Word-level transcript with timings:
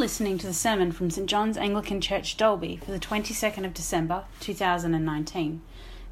Listening 0.00 0.38
to 0.38 0.46
the 0.46 0.54
sermon 0.54 0.92
from 0.92 1.10
St 1.10 1.28
John's 1.28 1.58
Anglican 1.58 2.00
Church, 2.00 2.38
Dalby, 2.38 2.78
for 2.78 2.90
the 2.90 2.98
22nd 2.98 3.66
of 3.66 3.74
December 3.74 4.24
2019. 4.40 5.60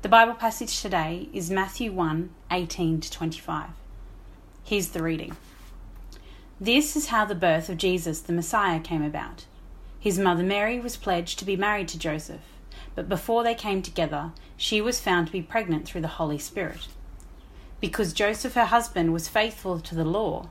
The 0.02 0.08
Bible 0.10 0.34
passage 0.34 0.82
today 0.82 1.30
is 1.32 1.50
Matthew 1.50 1.90
1 1.92 2.28
18 2.50 3.00
to 3.00 3.10
25. 3.10 3.70
Here's 4.62 4.88
the 4.88 5.02
reading 5.02 5.38
This 6.60 6.96
is 6.96 7.06
how 7.06 7.24
the 7.24 7.34
birth 7.34 7.70
of 7.70 7.78
Jesus 7.78 8.20
the 8.20 8.34
Messiah 8.34 8.78
came 8.78 9.02
about. 9.02 9.46
His 9.98 10.18
mother 10.18 10.44
Mary 10.44 10.78
was 10.78 10.98
pledged 10.98 11.38
to 11.38 11.46
be 11.46 11.56
married 11.56 11.88
to 11.88 11.98
Joseph, 11.98 12.44
but 12.94 13.08
before 13.08 13.42
they 13.42 13.54
came 13.54 13.80
together, 13.80 14.32
she 14.58 14.82
was 14.82 15.00
found 15.00 15.28
to 15.28 15.32
be 15.32 15.40
pregnant 15.40 15.86
through 15.86 16.02
the 16.02 16.08
Holy 16.08 16.36
Spirit. 16.36 16.88
Because 17.80 18.12
Joseph, 18.12 18.52
her 18.52 18.66
husband, 18.66 19.14
was 19.14 19.28
faithful 19.28 19.80
to 19.80 19.94
the 19.94 20.04
law, 20.04 20.50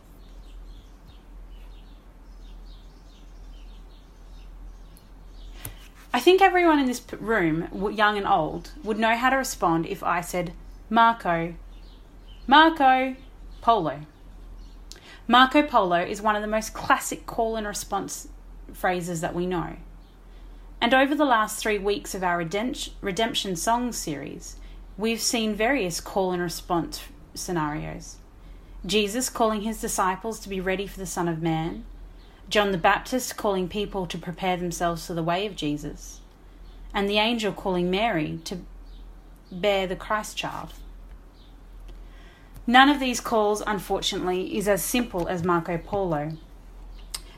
I 6.13 6.19
think 6.19 6.41
everyone 6.41 6.79
in 6.79 6.87
this 6.87 7.01
room, 7.19 7.69
young 7.93 8.17
and 8.17 8.27
old, 8.27 8.71
would 8.83 8.99
know 8.99 9.15
how 9.15 9.29
to 9.29 9.37
respond 9.37 9.85
if 9.85 10.03
I 10.03 10.19
said, 10.19 10.53
Marco, 10.89 11.53
Marco 12.47 13.15
Polo. 13.61 14.01
Marco 15.25 15.63
Polo 15.63 16.01
is 16.01 16.21
one 16.21 16.35
of 16.35 16.41
the 16.41 16.47
most 16.49 16.73
classic 16.73 17.25
call 17.25 17.55
and 17.55 17.65
response 17.65 18.27
phrases 18.73 19.21
that 19.21 19.33
we 19.33 19.45
know. 19.45 19.77
And 20.81 20.93
over 20.93 21.15
the 21.15 21.23
last 21.23 21.59
three 21.61 21.77
weeks 21.77 22.13
of 22.13 22.23
our 22.23 22.37
Redemption 22.37 23.55
Song 23.55 23.93
series, 23.93 24.57
we've 24.97 25.21
seen 25.21 25.55
various 25.55 26.01
call 26.01 26.33
and 26.33 26.41
response 26.41 27.03
scenarios. 27.33 28.17
Jesus 28.85 29.29
calling 29.29 29.61
his 29.61 29.79
disciples 29.79 30.39
to 30.39 30.49
be 30.49 30.59
ready 30.59 30.87
for 30.87 30.99
the 30.99 31.05
Son 31.05 31.29
of 31.29 31.41
Man, 31.41 31.85
John 32.49 32.71
the 32.71 32.77
Baptist 32.77 33.37
calling 33.37 33.67
people 33.69 34.05
to 34.07 34.17
prepare 34.17 34.57
themselves 34.57 35.07
for 35.07 35.13
the 35.13 35.23
way 35.23 35.45
of 35.45 35.55
Jesus, 35.55 36.19
and 36.93 37.09
the 37.09 37.17
angel 37.17 37.53
calling 37.53 37.89
Mary 37.89 38.39
to 38.45 38.59
bear 39.51 39.87
the 39.87 39.95
Christ 39.95 40.37
child. 40.37 40.73
None 42.67 42.89
of 42.89 42.99
these 42.99 43.19
calls, 43.19 43.63
unfortunately, 43.65 44.57
is 44.57 44.67
as 44.67 44.83
simple 44.83 45.27
as 45.27 45.43
Marco 45.43 45.77
Polo. 45.77 46.33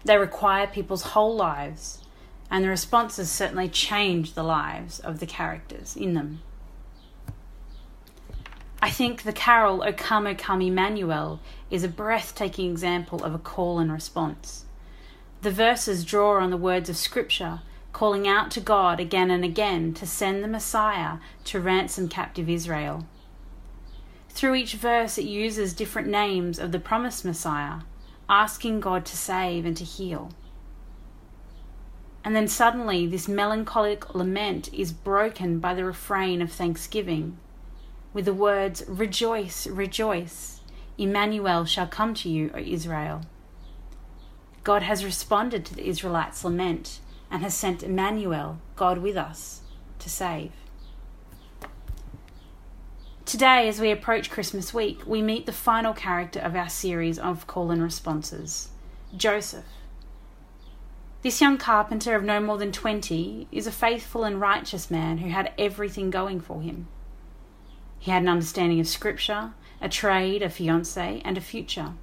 They 0.04 0.18
require 0.18 0.68
people's 0.68 1.04
whole 1.04 1.36
lives, 1.36 2.00
and 2.52 2.64
the 2.64 2.70
responses 2.70 3.32
certainly 3.32 3.70
change 3.70 4.34
the 4.34 4.44
lives 4.44 5.00
of 5.00 5.20
the 5.20 5.26
characters 5.26 5.96
in 5.96 6.14
them. 6.14 6.42
I 8.82 8.90
think 8.90 9.24
the 9.24 9.32
carol 9.32 9.82
O 9.82 9.94
Come, 9.94 10.28
O 10.28 10.36
Come 10.36 10.62
Emmanuel 10.62 11.40
is 11.72 11.86
a 11.86 11.88
breathtaking 11.88 12.70
example 12.70 13.24
of 13.24 13.34
a 13.34 13.40
call 13.40 13.80
and 13.80 13.90
response. 13.92 14.66
The 15.44 15.52
verses 15.52 16.06
draw 16.06 16.42
on 16.42 16.52
the 16.52 16.58
words 16.58 16.88
of 16.88 16.96
Scripture, 16.96 17.60
calling 17.92 18.26
out 18.26 18.50
to 18.52 18.62
God 18.62 19.02
again 19.02 19.30
and 19.30 19.44
again 19.44 19.94
to 19.96 20.08
send 20.08 20.42
the 20.42 20.48
Messiah 20.48 21.18
to 21.44 21.60
ransom 21.60 22.08
captive 22.08 22.50
Israel. 22.50 23.06
Through 24.30 24.56
each 24.56 24.76
verse, 24.76 25.18
it 25.18 25.26
uses 25.26 25.74
different 25.74 26.08
names 26.08 26.60
of 26.60 26.72
the 26.72 26.80
promised 26.80 27.26
Messiah, 27.26 27.80
asking 28.30 28.80
God 28.80 29.06
to 29.06 29.18
save 29.18 29.66
and 29.66 29.76
to 29.76 29.84
heal. 29.84 30.32
And 32.24 32.34
then 32.34 32.48
suddenly, 32.48 33.06
this 33.06 33.28
melancholic 33.28 34.16
lament 34.16 34.74
is 34.74 34.94
broken 34.94 35.60
by 35.60 35.74
the 35.74 35.84
refrain 35.84 36.42
of 36.42 36.54
thanksgiving, 36.54 37.38
with 38.14 38.24
the 38.24 38.34
words, 38.34 38.82
Rejoice, 38.88 39.68
rejoice, 39.68 40.62
Emmanuel 40.98 41.66
shall 41.66 41.88
come 41.88 42.14
to 42.14 42.30
you, 42.30 42.50
O 42.56 42.60
Israel. 42.60 43.26
God 44.64 44.84
has 44.84 45.04
responded 45.04 45.66
to 45.66 45.76
the 45.76 45.88
Israelites' 45.88 46.44
lament 46.44 47.00
and 47.30 47.42
has 47.42 47.54
sent 47.54 47.84
Emmanuel, 47.84 48.60
God 48.76 49.00
with 49.00 49.18
us, 49.18 49.62
to 50.00 50.10
save. 50.10 50.52
Today, 53.26 53.68
as 53.68 53.80
we 53.80 53.92
approach 53.92 54.30
Christmas 54.30 54.74
week, 54.74 55.02
we 55.06 55.22
meet 55.22 55.46
the 55.46 55.52
final 55.52 55.94
character 55.94 56.40
of 56.40 56.56
our 56.56 56.70
series 56.70 57.18
of 57.18 57.48
call 57.48 57.72
and 57.72 57.82
responses 57.82 58.70
Joseph. 59.16 59.66
This 61.24 61.42
young 61.42 61.58
carpenter 61.58 62.16
of 62.16 62.24
no 62.24 62.40
more 62.40 62.58
than 62.58 62.72
20 62.72 63.48
is 63.52 63.66
a 63.66 63.72
faithful 63.72 64.24
and 64.24 64.40
righteous 64.40 64.92
man 64.92 65.20
who 65.20 65.30
had 65.30 65.54
everything 65.58 66.10
going 66.10 66.42
for 66.42 66.62
him. 66.62 66.88
He 67.98 68.12
had 68.12 68.24
an 68.24 68.30
understanding 68.30 68.80
of 68.82 68.88
Scripture, 68.88 69.54
a 69.82 69.88
trade, 69.88 70.42
a 70.42 70.50
fiance, 70.50 71.22
and 71.24 71.38
a 71.38 71.42
future. 71.42 71.94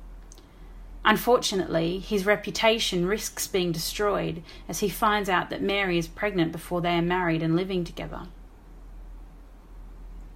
Unfortunately, 1.04 1.98
his 1.98 2.26
reputation 2.26 3.06
risks 3.06 3.46
being 3.46 3.72
destroyed 3.72 4.42
as 4.68 4.80
he 4.80 4.88
finds 4.88 5.28
out 5.28 5.50
that 5.50 5.62
Mary 5.62 5.96
is 5.96 6.06
pregnant 6.06 6.52
before 6.52 6.80
they 6.80 6.94
are 6.94 7.02
married 7.02 7.42
and 7.42 7.56
living 7.56 7.84
together. 7.84 8.28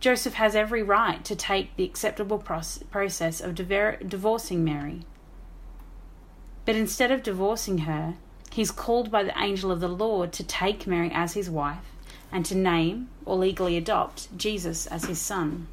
Joseph 0.01 0.35
has 0.35 0.55
every 0.55 0.83
right 0.83 1.25
to 1.25 1.37
take 1.37 1.77
the 1.77 1.85
acceptable 1.85 2.39
process 2.39 3.41
of 3.41 3.55
divorcing 3.55 4.65
Mary. 4.65 5.03
But 6.65 6.77
instead 6.77 7.11
of 7.11 7.23
divorcing 7.23 7.79
her, 7.79 8.15
he's 8.51 8.71
called 8.71 9.11
by 9.11 9.23
the 9.23 9.39
angel 9.39 9.71
of 9.71 9.81
the 9.81 9.89
Lord 9.89 10.33
to 10.33 10.45
take 10.45 10.87
Mary 10.87 11.11
as 11.13 11.35
his 11.35 11.51
wife 11.51 11.85
and 12.33 12.45
to 12.47 12.55
name 12.55 13.09
or 13.25 13.37
legally 13.37 13.77
adopt 13.77 14.37
Jesus 14.37 14.87
as 14.87 15.05
his 15.05 15.21
son. 15.21 15.69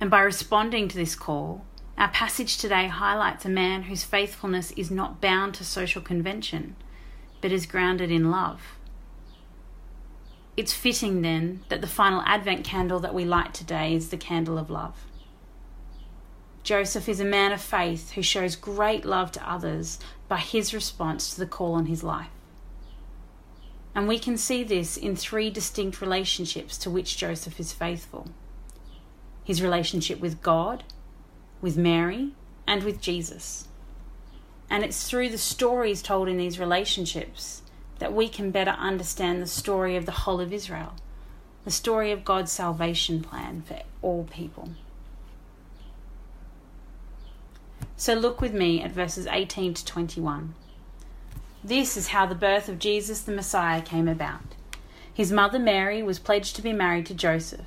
And 0.00 0.10
by 0.10 0.20
responding 0.20 0.88
to 0.88 0.96
this 0.96 1.14
call, 1.14 1.64
our 1.98 2.08
passage 2.08 2.58
today 2.58 2.88
highlights 2.88 3.44
a 3.44 3.48
man 3.48 3.84
whose 3.84 4.04
faithfulness 4.04 4.70
is 4.72 4.90
not 4.90 5.20
bound 5.20 5.54
to 5.54 5.64
social 5.64 6.02
convention, 6.02 6.76
but 7.40 7.52
is 7.52 7.64
grounded 7.64 8.10
in 8.10 8.30
love. 8.30 8.60
It's 10.56 10.74
fitting 10.74 11.22
then 11.22 11.64
that 11.68 11.80
the 11.80 11.86
final 11.86 12.22
Advent 12.22 12.64
candle 12.64 13.00
that 13.00 13.14
we 13.14 13.24
light 13.24 13.54
today 13.54 13.94
is 13.94 14.10
the 14.10 14.16
candle 14.16 14.58
of 14.58 14.70
love. 14.70 15.06
Joseph 16.62 17.08
is 17.08 17.20
a 17.20 17.24
man 17.24 17.52
of 17.52 17.60
faith 17.60 18.12
who 18.12 18.22
shows 18.22 18.56
great 18.56 19.04
love 19.04 19.32
to 19.32 19.50
others 19.50 19.98
by 20.28 20.38
his 20.38 20.74
response 20.74 21.32
to 21.32 21.40
the 21.40 21.46
call 21.46 21.74
on 21.74 21.86
his 21.86 22.02
life. 22.02 22.28
And 23.94 24.06
we 24.06 24.18
can 24.18 24.36
see 24.36 24.64
this 24.64 24.96
in 24.96 25.16
three 25.16 25.48
distinct 25.48 26.00
relationships 26.00 26.76
to 26.78 26.90
which 26.90 27.16
Joseph 27.16 27.58
is 27.58 27.72
faithful 27.72 28.28
his 29.46 29.62
relationship 29.62 30.18
with 30.18 30.42
God, 30.42 30.82
with 31.66 31.76
Mary, 31.76 32.30
and 32.64 32.84
with 32.84 33.00
Jesus. 33.00 33.66
And 34.70 34.84
it's 34.84 35.10
through 35.10 35.30
the 35.30 35.36
stories 35.36 36.00
told 36.00 36.28
in 36.28 36.36
these 36.36 36.60
relationships 36.60 37.62
that 37.98 38.12
we 38.12 38.28
can 38.28 38.52
better 38.52 38.70
understand 38.70 39.42
the 39.42 39.48
story 39.48 39.96
of 39.96 40.06
the 40.06 40.12
whole 40.12 40.40
of 40.40 40.52
Israel, 40.52 40.94
the 41.64 41.72
story 41.72 42.12
of 42.12 42.24
God's 42.24 42.52
salvation 42.52 43.20
plan 43.20 43.62
for 43.62 43.80
all 44.00 44.22
people. 44.30 44.68
So 47.96 48.14
look 48.14 48.40
with 48.40 48.54
me 48.54 48.80
at 48.80 48.92
verses 48.92 49.26
18 49.26 49.74
to 49.74 49.84
21. 49.84 50.54
This 51.64 51.96
is 51.96 52.08
how 52.08 52.26
the 52.26 52.36
birth 52.36 52.68
of 52.68 52.78
Jesus 52.78 53.22
the 53.22 53.32
Messiah 53.32 53.82
came 53.82 54.06
about. 54.06 54.54
His 55.12 55.32
mother 55.32 55.58
Mary 55.58 56.00
was 56.00 56.20
pledged 56.20 56.54
to 56.54 56.62
be 56.62 56.72
married 56.72 57.06
to 57.06 57.14
Joseph 57.14 57.66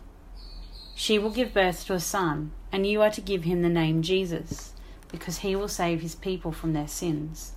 She 1.01 1.17
will 1.17 1.31
give 1.31 1.51
birth 1.51 1.87
to 1.87 1.95
a 1.95 1.99
son, 1.99 2.51
and 2.71 2.85
you 2.85 3.01
are 3.01 3.09
to 3.09 3.21
give 3.21 3.43
him 3.43 3.63
the 3.63 3.69
name 3.69 4.03
Jesus, 4.03 4.73
because 5.07 5.39
he 5.39 5.55
will 5.55 5.67
save 5.67 6.01
his 6.01 6.13
people 6.13 6.51
from 6.51 6.73
their 6.73 6.87
sins. 6.87 7.53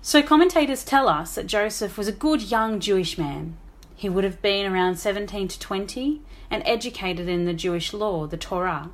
So, 0.00 0.22
commentators 0.22 0.82
tell 0.82 1.10
us 1.10 1.34
that 1.34 1.46
Joseph 1.46 1.98
was 1.98 2.08
a 2.08 2.10
good 2.26 2.50
young 2.50 2.80
Jewish 2.80 3.18
man. 3.18 3.58
He 3.94 4.08
would 4.08 4.24
have 4.24 4.40
been 4.40 4.64
around 4.64 4.96
17 4.96 5.46
to 5.48 5.58
20 5.58 6.22
and 6.50 6.62
educated 6.64 7.28
in 7.28 7.44
the 7.44 7.52
Jewish 7.52 7.92
law, 7.92 8.26
the 8.26 8.38
Torah. 8.38 8.88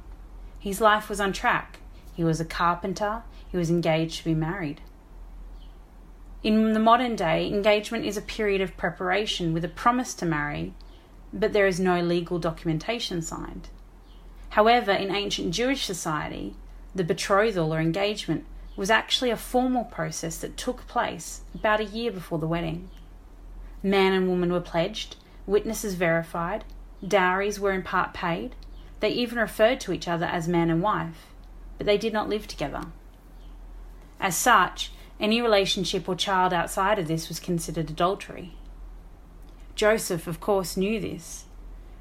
His 0.58 0.80
life 0.80 1.08
was 1.08 1.20
on 1.20 1.32
track. 1.32 1.78
He 2.12 2.24
was 2.24 2.40
a 2.40 2.44
carpenter, 2.44 3.22
he 3.48 3.56
was 3.56 3.70
engaged 3.70 4.18
to 4.18 4.24
be 4.24 4.34
married. 4.34 4.80
In 6.42 6.72
the 6.72 6.80
modern 6.80 7.14
day, 7.14 7.46
engagement 7.46 8.04
is 8.04 8.16
a 8.16 8.20
period 8.36 8.60
of 8.60 8.76
preparation 8.76 9.52
with 9.52 9.64
a 9.64 9.68
promise 9.68 10.12
to 10.14 10.26
marry 10.26 10.74
but 11.32 11.52
there 11.52 11.66
is 11.66 11.78
no 11.78 12.00
legal 12.00 12.38
documentation 12.38 13.22
signed. 13.22 13.68
However, 14.50 14.92
in 14.92 15.14
ancient 15.14 15.52
Jewish 15.52 15.84
society, 15.84 16.54
the 16.94 17.04
betrothal 17.04 17.72
or 17.74 17.80
engagement 17.80 18.44
was 18.76 18.90
actually 18.90 19.30
a 19.30 19.36
formal 19.36 19.84
process 19.84 20.38
that 20.38 20.56
took 20.56 20.86
place 20.86 21.42
about 21.54 21.80
a 21.80 21.84
year 21.84 22.10
before 22.10 22.38
the 22.38 22.46
wedding. 22.46 22.88
Man 23.82 24.12
and 24.12 24.28
woman 24.28 24.52
were 24.52 24.60
pledged, 24.60 25.16
witnesses 25.46 25.94
verified, 25.94 26.64
dowries 27.06 27.60
were 27.60 27.72
in 27.72 27.82
part 27.82 28.14
paid, 28.14 28.54
they 29.00 29.10
even 29.10 29.38
referred 29.38 29.80
to 29.80 29.92
each 29.92 30.08
other 30.08 30.26
as 30.26 30.48
man 30.48 30.70
and 30.70 30.82
wife, 30.82 31.26
but 31.76 31.86
they 31.86 31.98
did 31.98 32.12
not 32.12 32.28
live 32.28 32.46
together. 32.46 32.86
As 34.20 34.36
such, 34.36 34.92
any 35.20 35.40
relationship 35.40 36.08
or 36.08 36.16
child 36.16 36.52
outside 36.52 36.98
of 36.98 37.08
this 37.08 37.28
was 37.28 37.40
considered 37.40 37.90
adultery. 37.90 38.54
Joseph, 39.78 40.26
of 40.26 40.40
course, 40.40 40.76
knew 40.76 40.98
this. 40.98 41.44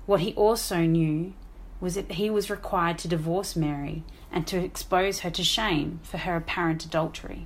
What 0.07 0.21
he 0.21 0.33
also 0.33 0.79
knew 0.79 1.33
was 1.79 1.93
that 1.93 2.13
he 2.13 2.27
was 2.27 2.49
required 2.49 2.97
to 2.97 3.07
divorce 3.07 3.55
Mary 3.55 4.03
and 4.31 4.47
to 4.47 4.57
expose 4.57 5.19
her 5.19 5.29
to 5.29 5.43
shame 5.43 5.99
for 6.01 6.17
her 6.17 6.35
apparent 6.35 6.83
adultery. 6.83 7.45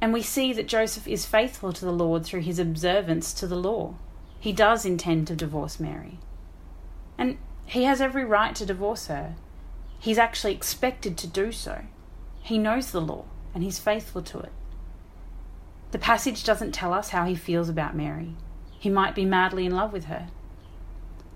And 0.00 0.14
we 0.14 0.22
see 0.22 0.54
that 0.54 0.66
Joseph 0.66 1.06
is 1.06 1.26
faithful 1.26 1.74
to 1.74 1.84
the 1.84 1.92
Lord 1.92 2.24
through 2.24 2.40
his 2.40 2.58
observance 2.58 3.34
to 3.34 3.46
the 3.46 3.56
law. 3.56 3.96
He 4.40 4.54
does 4.54 4.86
intend 4.86 5.26
to 5.26 5.36
divorce 5.36 5.78
Mary. 5.78 6.20
And 7.18 7.36
he 7.66 7.84
has 7.84 8.00
every 8.00 8.24
right 8.24 8.54
to 8.54 8.64
divorce 8.64 9.08
her. 9.08 9.34
He's 9.98 10.16
actually 10.16 10.54
expected 10.54 11.18
to 11.18 11.26
do 11.26 11.52
so. 11.52 11.82
He 12.40 12.56
knows 12.56 12.92
the 12.92 13.00
law 13.02 13.26
and 13.54 13.62
he's 13.62 13.78
faithful 13.78 14.22
to 14.22 14.38
it. 14.38 14.52
The 15.92 15.98
passage 15.98 16.44
doesn't 16.44 16.72
tell 16.72 16.92
us 16.92 17.10
how 17.10 17.24
he 17.24 17.34
feels 17.34 17.68
about 17.68 17.96
Mary. 17.96 18.34
He 18.78 18.90
might 18.90 19.14
be 19.14 19.24
madly 19.24 19.66
in 19.66 19.74
love 19.74 19.92
with 19.92 20.06
her. 20.06 20.28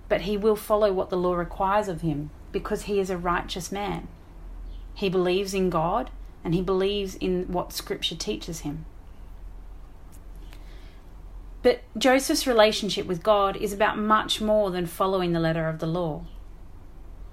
But 0.08 0.22
he 0.22 0.36
will 0.36 0.56
follow 0.56 0.92
what 0.92 1.10
the 1.10 1.16
law 1.16 1.34
requires 1.34 1.88
of 1.88 2.00
him 2.00 2.30
because 2.52 2.82
he 2.82 2.98
is 2.98 3.10
a 3.10 3.16
righteous 3.16 3.70
man. 3.70 4.08
He 4.94 5.08
believes 5.08 5.54
in 5.54 5.70
God 5.70 6.10
and 6.44 6.54
he 6.54 6.62
believes 6.62 7.14
in 7.14 7.44
what 7.52 7.72
Scripture 7.72 8.16
teaches 8.16 8.60
him. 8.60 8.86
But 11.62 11.82
Joseph's 11.96 12.46
relationship 12.46 13.06
with 13.06 13.22
God 13.22 13.56
is 13.56 13.72
about 13.72 13.98
much 13.98 14.40
more 14.40 14.70
than 14.70 14.86
following 14.86 15.32
the 15.32 15.40
letter 15.40 15.68
of 15.68 15.78
the 15.78 15.86
law. 15.86 16.24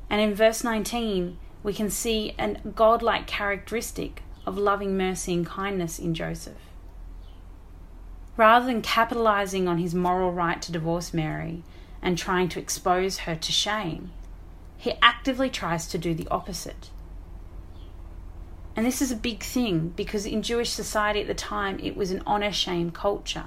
And 0.10 0.22
in 0.22 0.36
verse 0.36 0.64
19, 0.64 1.38
we 1.64 1.74
can 1.74 1.90
see 1.90 2.36
a 2.38 2.56
godlike 2.76 3.26
characteristic 3.28 4.22
of 4.46 4.58
loving 4.58 4.98
mercy 4.98 5.34
and 5.34 5.46
kindness 5.46 6.00
in 6.00 6.14
Joseph. 6.14 6.67
Rather 8.38 8.68
than 8.68 8.84
capitalizing 8.84 9.68
on 9.68 9.80
his 9.80 9.96
moral 9.96 10.32
right 10.32 10.62
to 10.62 10.72
divorce 10.72 11.12
Mary 11.12 11.64
and 12.04 12.16
trying 12.16 12.48
to 12.50 12.60
expose 12.60 13.20
her 13.20 13.36
to 13.36 13.52
shame, 13.52 14.12
he 14.78 14.94
actively 15.02 15.50
tries 15.50 15.88
to 15.88 15.98
do 15.98 16.14
the 16.14 16.28
opposite. 16.30 16.92
And 18.76 18.86
this 18.86 19.02
is 19.02 19.12
a 19.12 19.16
big 19.16 19.42
thing 19.42 19.90
because 19.96 20.28
in 20.28 20.44
Jewish 20.44 20.70
society 20.70 21.22
at 21.22 21.28
the 21.28 21.34
time 21.34 21.80
it 21.80 21.98
was 21.98 22.12
an 22.12 22.22
honor 22.28 22.52
shame 22.52 22.92
culture. 22.92 23.46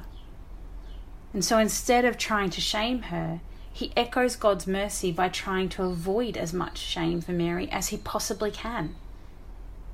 And 1.32 1.44
so 1.44 1.58
instead 1.58 2.04
of 2.04 2.18
trying 2.18 2.50
to 2.50 2.60
shame 2.60 3.02
her, 3.02 3.40
he 3.72 3.92
echoes 3.96 4.34
God's 4.34 4.66
mercy 4.66 5.12
by 5.12 5.28
trying 5.28 5.68
to 5.68 5.84
avoid 5.84 6.36
as 6.36 6.52
much 6.52 6.78
shame 6.78 7.20
for 7.20 7.30
Mary 7.30 7.70
as 7.70 7.88
he 7.88 7.96
possibly 7.96 8.50
can. 8.50 8.96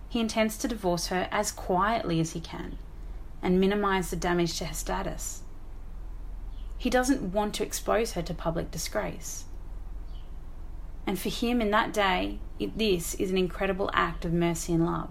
He 0.09 0.21
intends 0.21 0.57
to 0.57 0.69
divorce 0.69 1.09
her 1.09 1.29
as 1.31 1.53
quietly 1.53 2.19
as 2.19 2.33
he 2.33 2.41
can 2.41 2.79
and 3.47 3.61
minimize 3.61 4.11
the 4.11 4.17
damage 4.17 4.59
to 4.59 4.65
her 4.65 4.75
status. 4.75 5.43
He 6.77 6.91
doesn't 6.91 7.33
want 7.33 7.55
to 7.55 7.63
expose 7.63 8.15
her 8.15 8.23
to 8.23 8.35
public 8.35 8.73
disgrace. 8.73 9.45
And 11.07 11.17
for 11.17 11.29
him 11.29 11.61
in 11.61 11.71
that 11.71 11.93
day, 11.93 12.41
it, 12.59 12.77
this 12.77 13.15
is 13.15 13.31
an 13.31 13.39
incredible 13.39 13.89
act 13.93 14.25
of 14.25 14.33
mercy 14.33 14.73
and 14.73 14.85
love. 14.85 15.11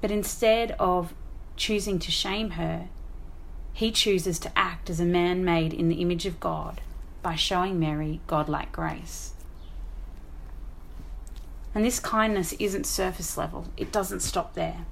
But 0.00 0.10
instead 0.10 0.74
of 0.78 1.12
choosing 1.56 1.98
to 1.98 2.10
shame 2.10 2.52
her, 2.52 2.88
he 3.74 3.90
chooses 3.90 4.38
to 4.38 4.58
act 4.58 4.88
as 4.88 4.98
a 4.98 5.04
man 5.04 5.44
made 5.44 5.74
in 5.74 5.90
the 5.90 6.00
image 6.00 6.24
of 6.24 6.40
God 6.40 6.80
by 7.22 7.34
showing 7.34 7.78
Mary 7.78 8.20
godlike 8.26 8.72
grace. 8.72 9.34
And 11.76 11.84
this 11.84 12.00
kindness 12.00 12.54
isn't 12.54 12.86
surface 12.86 13.36
level, 13.36 13.66
it 13.76 13.92
doesn't 13.92 14.20
stop 14.20 14.54
there. 14.54 14.86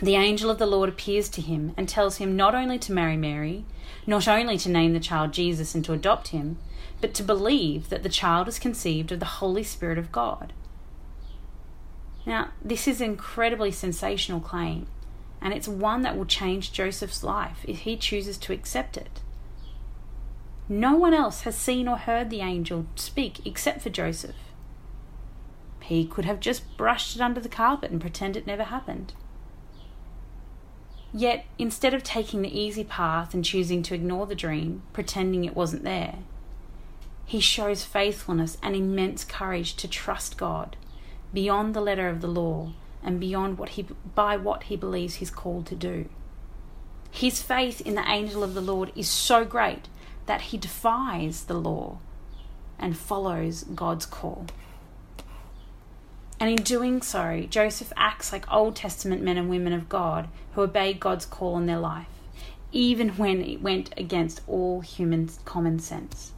The 0.00 0.16
angel 0.16 0.50
of 0.50 0.58
the 0.58 0.66
Lord 0.66 0.88
appears 0.88 1.28
to 1.28 1.40
him 1.40 1.74
and 1.76 1.88
tells 1.88 2.16
him 2.16 2.34
not 2.34 2.56
only 2.56 2.76
to 2.80 2.92
marry 2.92 3.16
Mary, 3.16 3.64
not 4.04 4.26
only 4.26 4.58
to 4.58 4.68
name 4.68 4.94
the 4.94 4.98
child 4.98 5.32
Jesus 5.32 5.72
and 5.72 5.84
to 5.84 5.92
adopt 5.92 6.28
him, 6.28 6.58
but 7.00 7.14
to 7.14 7.22
believe 7.22 7.88
that 7.88 8.02
the 8.02 8.08
child 8.08 8.48
is 8.48 8.58
conceived 8.58 9.12
of 9.12 9.20
the 9.20 9.38
Holy 9.38 9.62
Spirit 9.62 9.96
of 9.96 10.10
God. 10.10 10.52
Now, 12.26 12.48
this 12.64 12.88
is 12.88 13.00
an 13.00 13.10
incredibly 13.10 13.70
sensational 13.70 14.40
claim, 14.40 14.88
and 15.40 15.54
it's 15.54 15.68
one 15.68 16.02
that 16.02 16.16
will 16.16 16.26
change 16.26 16.72
Joseph's 16.72 17.22
life 17.22 17.64
if 17.68 17.80
he 17.80 17.96
chooses 17.96 18.38
to 18.38 18.52
accept 18.52 18.96
it. 18.96 19.20
No 20.68 20.96
one 20.96 21.14
else 21.14 21.42
has 21.42 21.54
seen 21.54 21.86
or 21.86 21.96
heard 21.96 22.28
the 22.28 22.40
angel 22.40 22.86
speak 22.96 23.46
except 23.46 23.82
for 23.82 23.90
Joseph. 23.90 24.34
He 25.90 26.06
could 26.06 26.24
have 26.24 26.38
just 26.38 26.76
brushed 26.76 27.16
it 27.16 27.20
under 27.20 27.40
the 27.40 27.48
carpet 27.48 27.90
and 27.90 28.00
pretend 28.00 28.36
it 28.36 28.46
never 28.46 28.62
happened. 28.62 29.12
Yet, 31.12 31.46
instead 31.58 31.94
of 31.94 32.04
taking 32.04 32.42
the 32.42 32.60
easy 32.60 32.84
path 32.84 33.34
and 33.34 33.44
choosing 33.44 33.82
to 33.82 33.94
ignore 33.96 34.26
the 34.28 34.36
dream, 34.36 34.84
pretending 34.92 35.44
it 35.44 35.56
wasn't 35.56 35.82
there, 35.82 36.18
he 37.26 37.40
shows 37.40 37.84
faithfulness 37.84 38.56
and 38.62 38.76
immense 38.76 39.24
courage 39.24 39.74
to 39.78 39.88
trust 39.88 40.38
God 40.38 40.76
beyond 41.34 41.74
the 41.74 41.80
letter 41.80 42.08
of 42.08 42.20
the 42.20 42.28
law 42.28 42.70
and 43.02 43.18
beyond 43.18 43.58
what 43.58 43.70
he 43.70 43.88
by 44.14 44.36
what 44.36 44.64
he 44.64 44.76
believes 44.76 45.14
he's 45.14 45.28
called 45.28 45.66
to 45.66 45.74
do. 45.74 46.08
His 47.10 47.42
faith 47.42 47.80
in 47.80 47.96
the 47.96 48.08
angel 48.08 48.44
of 48.44 48.54
the 48.54 48.60
Lord 48.60 48.92
is 48.94 49.08
so 49.08 49.44
great 49.44 49.88
that 50.26 50.42
he 50.42 50.56
defies 50.56 51.46
the 51.46 51.54
law 51.54 51.98
and 52.78 52.96
follows 52.96 53.64
God's 53.64 54.06
call. 54.06 54.46
And 56.40 56.48
in 56.48 56.64
doing 56.64 57.02
so, 57.02 57.46
Joseph 57.50 57.92
acts 57.98 58.32
like 58.32 58.50
Old 58.50 58.74
Testament 58.74 59.20
men 59.20 59.36
and 59.36 59.50
women 59.50 59.74
of 59.74 59.90
God 59.90 60.26
who 60.54 60.62
obeyed 60.62 60.98
God's 60.98 61.26
call 61.26 61.54
on 61.54 61.66
their 61.66 61.78
life, 61.78 62.08
even 62.72 63.10
when 63.10 63.42
it 63.42 63.60
went 63.60 63.92
against 63.98 64.40
all 64.48 64.80
human 64.80 65.28
common 65.44 65.78
sense. 65.78 66.32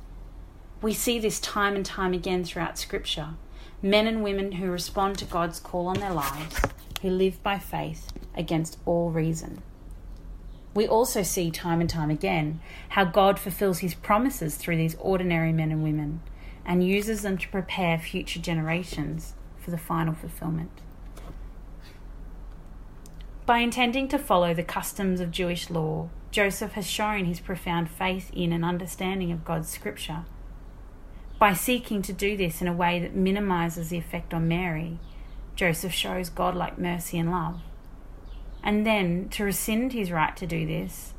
We 0.80 0.92
see 0.92 1.20
this 1.20 1.38
time 1.38 1.76
and 1.76 1.86
time 1.86 2.12
again 2.12 2.42
throughout 2.42 2.78
Scripture 2.78 3.34
men 3.80 4.06
and 4.08 4.22
women 4.22 4.52
who 4.52 4.70
respond 4.70 5.18
to 5.18 5.24
God's 5.24 5.58
call 5.58 5.88
on 5.88 5.98
their 5.98 6.12
lives, 6.12 6.60
who 7.00 7.10
live 7.10 7.42
by 7.42 7.58
faith 7.58 8.12
against 8.36 8.78
all 8.84 9.10
reason. 9.10 9.60
We 10.74 10.86
also 10.86 11.22
see 11.22 11.50
time 11.50 11.80
and 11.80 11.90
time 11.90 12.10
again 12.10 12.60
how 12.90 13.04
God 13.04 13.38
fulfills 13.38 13.80
his 13.80 13.94
promises 13.94 14.56
through 14.56 14.76
these 14.76 14.96
ordinary 15.00 15.52
men 15.52 15.70
and 15.70 15.82
women 15.82 16.22
and 16.64 16.86
uses 16.86 17.22
them 17.22 17.38
to 17.38 17.48
prepare 17.48 17.98
future 17.98 18.40
generations 18.40 19.34
for 19.62 19.70
the 19.70 19.78
final 19.78 20.14
fulfillment. 20.14 20.70
By 23.46 23.58
intending 23.58 24.08
to 24.08 24.18
follow 24.18 24.54
the 24.54 24.62
customs 24.62 25.20
of 25.20 25.30
Jewish 25.30 25.70
law, 25.70 26.08
Joseph 26.30 26.72
has 26.72 26.86
shown 26.86 27.24
his 27.24 27.40
profound 27.40 27.90
faith 27.90 28.30
in 28.32 28.52
and 28.52 28.64
understanding 28.64 29.32
of 29.32 29.44
God's 29.44 29.68
scripture. 29.68 30.24
By 31.38 31.54
seeking 31.54 32.02
to 32.02 32.12
do 32.12 32.36
this 32.36 32.62
in 32.62 32.68
a 32.68 32.72
way 32.72 33.00
that 33.00 33.14
minimizes 33.14 33.88
the 33.88 33.98
effect 33.98 34.32
on 34.32 34.48
Mary, 34.48 34.98
Joseph 35.56 35.92
shows 35.92 36.30
godlike 36.30 36.78
mercy 36.78 37.18
and 37.18 37.30
love 37.30 37.60
and 38.62 38.86
then 38.86 39.28
to 39.30 39.44
rescind 39.44 39.92
his 39.92 40.12
right 40.12 40.36
to 40.36 40.46
do 40.46 40.66
this 40.66 41.14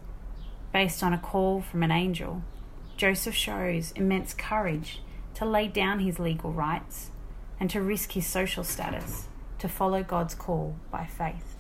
based 0.72 1.04
on 1.04 1.14
a 1.14 1.18
call 1.18 1.62
from 1.62 1.84
an 1.84 1.92
angel, 1.92 2.42
Joseph 2.98 3.36
shows 3.36 3.92
immense 3.92 4.34
courage 4.34 5.02
to 5.36 5.46
lay 5.46 5.68
down 5.68 6.00
his 6.00 6.20
legal 6.20 6.52
rights 6.52 7.12
and 7.64 7.70
to 7.70 7.82
risk 7.82 8.12
his 8.12 8.28
social 8.28 8.66
status 8.66 9.28
to 9.58 9.70
follow 9.70 10.04
God's 10.04 10.36
call 10.36 10.76
by 10.92 11.06
faith. 11.06 11.56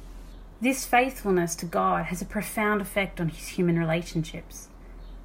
This 0.60 0.84
faithfulness 0.84 1.56
to 1.56 1.66
God 1.66 2.08
has 2.08 2.22
a 2.22 2.26
profound 2.26 2.82
effect 2.82 3.22
on 3.22 3.30
his 3.30 3.48
human 3.48 3.80
relationships, 3.80 4.68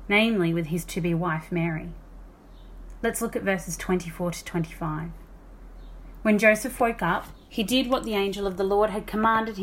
namely 0.09 0.55
with 0.55 0.67
his 0.67 0.85
to 0.85 1.01
be 1.01 1.15
wife 1.15 1.51
Mary. 1.51 1.89
Let's 3.03 3.21
look 3.21 3.35
at 3.35 3.43
verses 3.43 3.77
24 3.77 4.31
to 4.31 4.45
25. 4.45 5.11
When 6.23 6.39
Joseph 6.39 6.79
woke 6.79 7.03
up, 7.03 7.27
he 7.49 7.65
did 7.65 7.91
what 7.91 8.05
the 8.05 8.15
angel 8.15 8.47
of 8.47 8.57
the 8.57 8.63
Lord 8.63 8.91
had 8.91 9.05
commanded 9.05 9.57
him 9.57 9.57